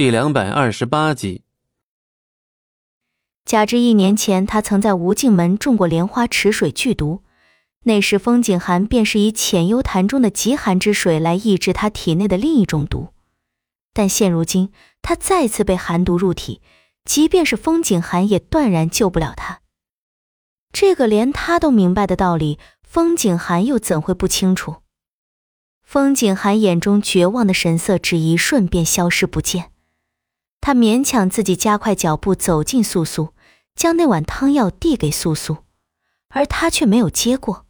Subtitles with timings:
[0.00, 1.42] 第两百二十八集。
[3.44, 7.22] 加之一年前，他曾在无尽门中过莲花池水剧毒，
[7.82, 13.08] 那时风景寒便是以浅幽潭中的极寒之水来抑制他体内的另一种毒。
[13.92, 14.72] 但现如今，
[15.02, 16.62] 他再次被寒毒入体，
[17.04, 19.60] 即便是风景寒也断然救不了他。
[20.72, 24.76] 这个连他都明白的道理，风景寒又怎会不清楚？
[25.82, 29.72] 风景寒眼中绝望的神色，只一瞬便消失不见。
[30.60, 33.30] 他勉强自己加快脚步走进素素，
[33.74, 35.58] 将那碗汤药递给素素，
[36.28, 37.66] 而他却没有接过。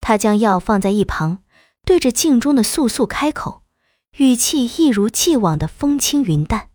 [0.00, 1.42] 他将药放在一旁，
[1.84, 3.62] 对着镜中的素素开口，
[4.16, 6.70] 语气一如既往的风轻云淡：“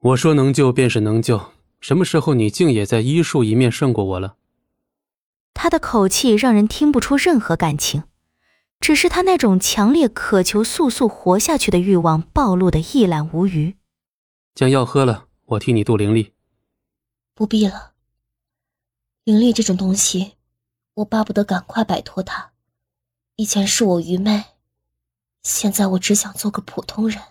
[0.00, 4.36] 我说能救便是能救，什么时候你竟也在医术一面胜过我了？”
[5.52, 8.04] 他的口气让人听不出任何感情，
[8.80, 13.76] 只是他那种强烈渴求素素活下去的欲望暴露的一览无余。
[14.54, 16.34] 将药喝了，我替你渡灵力。
[17.34, 17.92] 不必了。
[19.24, 20.36] 灵力这种东西，
[20.94, 22.52] 我巴不得赶快摆脱它。
[23.36, 24.44] 以前是我愚昧，
[25.42, 27.22] 现在我只想做个普通人。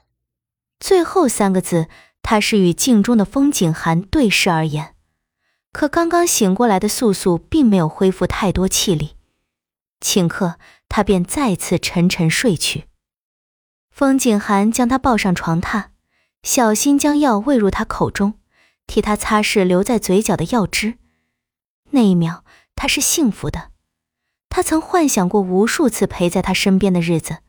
[0.80, 1.88] 最后三个字，
[2.22, 4.96] 他是与镜中的风景寒对视而言。
[5.72, 9.18] 可刚刚醒过来的素素并没有恢复太多气力，
[10.00, 12.86] 顷刻，他便再次沉沉睡去。
[13.92, 15.90] 风景寒将他抱上床榻。
[16.44, 18.36] 小心将药喂入他口中，
[18.88, 20.98] 替他擦拭留在嘴角的药汁。
[21.92, 22.44] 那一秒，
[22.76, 23.72] 他是幸福的。
[24.48, 27.40] 他曾幻想过无数次陪在他身边的日子，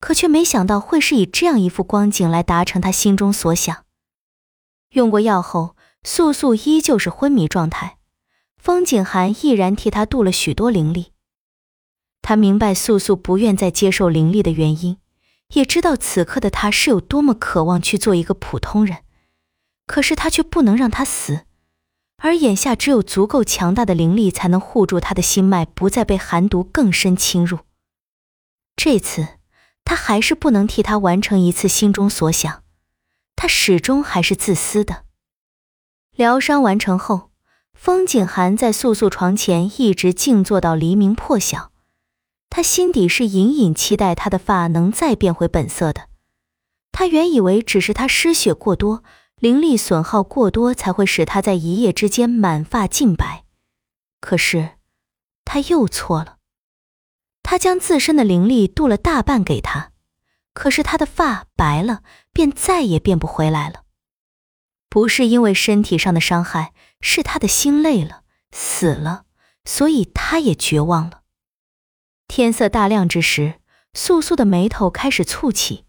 [0.00, 3.84] 可却没想到会是以这样一副光景来达成他心中所想。
[4.90, 7.96] 用过药后，素素依旧是昏迷状态。
[8.58, 11.12] 风景寒毅然替他渡了许多灵力。
[12.20, 14.98] 他明白素素不愿再接受灵力的原因。
[15.54, 19.04] 也知道此刻的他是有多么渴望去做一个普通人，
[19.86, 21.46] 可是他却不能让他死，
[22.18, 27.60] 而眼下只有足够强大的灵力才能护住他的心脉，不再被寒毒更深侵入。
[28.74, 29.28] 这次
[29.84, 32.62] 他还是不能替他完成一次心中所想，
[33.36, 35.04] 他始终还是自私的。
[36.10, 37.30] 疗伤完成后，
[37.72, 41.70] 风景寒在素素床前一直静坐到黎明破晓。
[42.56, 46.08] 他心底是隐隐期待他的发能再变回本色的。
[46.90, 49.04] 他原以为只是他失血过多，
[49.38, 53.44] 灵力损耗过多才会使他在一夜之间满发尽白，
[54.22, 54.70] 可是
[55.44, 56.38] 他又错了。
[57.42, 59.92] 他将自身的灵力渡了大半给他，
[60.54, 62.02] 可是他的发白了，
[62.32, 63.82] 便再也变不回来了。
[64.88, 69.24] 不是因为身体上的伤害，是他的心累了，死了，
[69.66, 71.24] 所以他也绝望了。
[72.28, 73.54] 天色大亮之时，
[73.94, 75.84] 素素的眉头开始蹙起。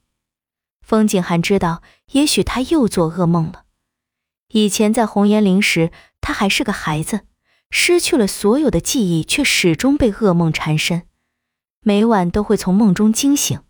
[0.82, 1.82] 风景寒知道，
[2.12, 3.66] 也许他又做噩梦了。
[4.50, 7.22] 以前在红颜陵时，他还是个孩子，
[7.70, 11.04] 失去了所有的记忆，却始终被噩梦缠身，
[11.82, 13.62] 每晚都会从梦中惊醒。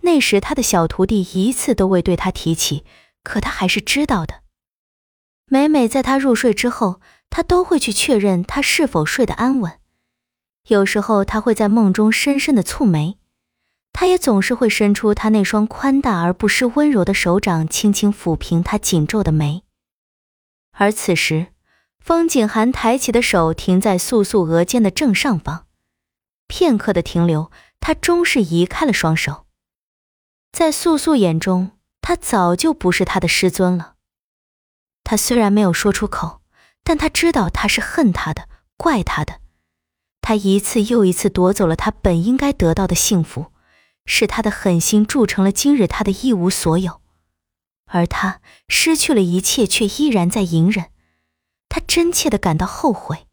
[0.00, 2.84] 那时他的小徒弟一次都未对他提起，
[3.22, 4.42] 可他还是知道的。
[5.46, 7.00] 每每在他入睡之后，
[7.30, 9.78] 他都会去确认他是否睡得安稳。
[10.68, 13.18] 有时候他会在梦中深深的蹙眉，
[13.92, 19.64] 他也总是会伸出他那双宽大而不失温柔的手掌，轻轻抚平他紧皱的眉。
[20.72, 21.48] 而此时，
[21.98, 25.66] 风景寒抬起的手停在素素额间的正上方，
[26.46, 29.46] 片刻的停留，他终是移开了双手。
[30.52, 33.94] 在素素眼中，他早就不是他的师尊了。
[35.04, 36.40] 他虽然没有说出口，
[36.84, 39.41] 但他知道他是恨他的，怪他的。
[40.22, 43.52] 他一次又一次夺走了他本应该得到的幸福，
[44.06, 47.02] 使他的狠心铸成了今日他的一无所有，
[47.86, 50.90] 而他失去了一切，却依然在隐忍。
[51.68, 53.26] 他真切的感到后悔。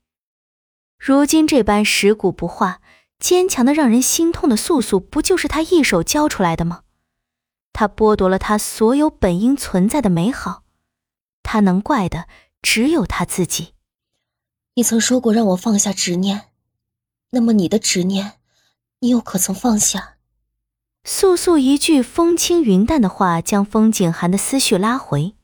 [0.97, 2.81] 如今这般蚀骨不化、
[3.19, 6.81] 坚强的让人心痛的素素，不就是他一手教出来的吗？
[7.71, 10.63] 他剥夺了他所有本应存在的美好，
[11.43, 12.27] 他能怪的
[12.61, 13.75] 只有他自己。
[14.73, 16.48] 你曾说过让我放下执念。
[17.31, 18.33] 那么你的执念，
[18.99, 20.15] 你又可曾放下？
[21.03, 25.35] 素素一句风轻云淡的话，将风景寒的思绪拉回。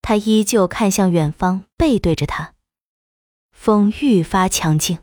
[0.00, 2.54] 他依旧看向远方，背对着他。
[3.52, 4.98] 风愈发强劲。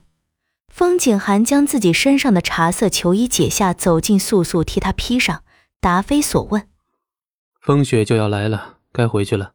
[0.68, 5.44] 风景寒将自己身上的茶色球衣解下，走进素素，替他披上，
[5.80, 6.68] 答非所问。
[7.62, 9.54] 风雪就要来了，该回去了。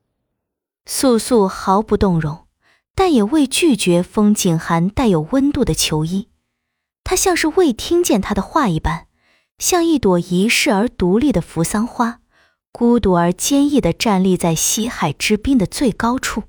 [0.86, 2.46] 素素毫不动容，
[2.94, 6.28] 但也未拒绝风景寒带有温度的球衣。
[7.04, 9.06] 他像是未听见他的话一般，
[9.58, 12.20] 像一朵遗世而独立的扶桑花，
[12.72, 16.44] 孤独而坚毅地站立在西海之滨的最高处。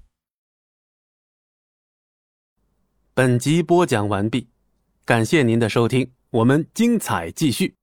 [3.13, 4.48] 本集播讲完毕，
[5.06, 7.75] 感谢您的收听，我们精彩继续。